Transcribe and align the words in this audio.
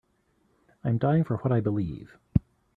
I'm 0.83 0.97
dying 0.97 1.23
for 1.23 1.37
what 1.37 1.51
I 1.51 1.59
believe. 1.59 2.17